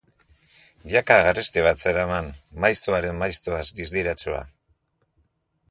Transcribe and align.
Jaka 0.93 1.17
garesti 1.27 1.65
bat 1.67 1.83
zeraman, 1.83 2.31
maiztuaren 2.65 3.21
maiztuaz 3.25 3.65
distiratsua. 3.81 4.43